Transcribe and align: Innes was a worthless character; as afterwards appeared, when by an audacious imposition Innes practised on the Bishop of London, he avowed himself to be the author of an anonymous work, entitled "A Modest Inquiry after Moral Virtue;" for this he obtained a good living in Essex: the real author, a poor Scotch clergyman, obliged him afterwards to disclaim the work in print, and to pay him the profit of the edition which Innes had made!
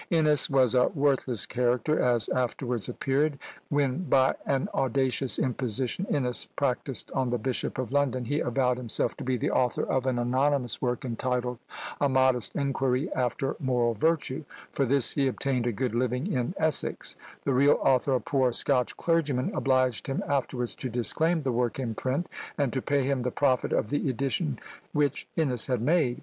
Innes 0.09 0.49
was 0.49 0.73
a 0.73 0.87
worthless 0.87 1.45
character; 1.45 1.99
as 1.99 2.27
afterwards 2.29 2.89
appeared, 2.89 3.37
when 3.69 4.05
by 4.05 4.33
an 4.47 4.67
audacious 4.73 5.37
imposition 5.37 6.05
Innes 6.09 6.47
practised 6.55 7.11
on 7.11 7.29
the 7.29 7.37
Bishop 7.37 7.77
of 7.77 7.91
London, 7.91 8.25
he 8.25 8.39
avowed 8.39 8.77
himself 8.77 9.15
to 9.17 9.23
be 9.23 9.37
the 9.37 9.51
author 9.51 9.83
of 9.83 10.07
an 10.07 10.17
anonymous 10.17 10.81
work, 10.81 11.05
entitled 11.05 11.59
"A 11.99 12.09
Modest 12.09 12.55
Inquiry 12.55 13.13
after 13.13 13.55
Moral 13.59 13.93
Virtue;" 13.93 14.43
for 14.71 14.85
this 14.87 15.11
he 15.11 15.27
obtained 15.27 15.67
a 15.67 15.71
good 15.71 15.93
living 15.93 16.25
in 16.33 16.55
Essex: 16.57 17.15
the 17.43 17.53
real 17.53 17.77
author, 17.79 18.13
a 18.15 18.19
poor 18.19 18.51
Scotch 18.51 18.97
clergyman, 18.97 19.51
obliged 19.53 20.07
him 20.07 20.23
afterwards 20.27 20.73
to 20.73 20.89
disclaim 20.89 21.43
the 21.43 21.51
work 21.51 21.77
in 21.77 21.93
print, 21.93 22.25
and 22.57 22.73
to 22.73 22.81
pay 22.81 23.03
him 23.03 23.19
the 23.19 23.29
profit 23.29 23.71
of 23.71 23.91
the 23.91 24.09
edition 24.09 24.57
which 24.93 25.27
Innes 25.37 25.67
had 25.67 25.79
made! 25.79 26.19